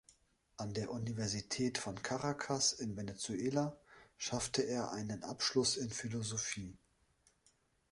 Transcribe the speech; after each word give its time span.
An 0.57 0.73
der 0.73 0.89
Universität 0.89 1.77
von 1.77 1.93
Caracas 2.01 2.73
in 2.73 2.97
Venezuela 2.97 3.77
schaffte 4.17 4.63
er 4.63 4.91
einen 4.93 5.23
Abschluss 5.23 5.77
in 5.77 5.91
Philosophie. 5.91 6.75